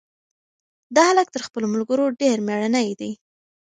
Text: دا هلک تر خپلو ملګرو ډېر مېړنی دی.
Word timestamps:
دا 0.95 1.01
هلک 1.09 1.27
تر 1.35 1.41
خپلو 1.47 1.65
ملګرو 1.73 2.05
ډېر 2.21 2.37
مېړنی 2.47 2.89
دی. 2.99 3.11